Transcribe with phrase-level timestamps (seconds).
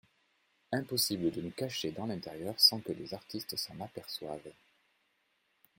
[0.71, 4.51] Impossible de nous cacher dans l'intérieur sans que les artistes s'en aperçoivent.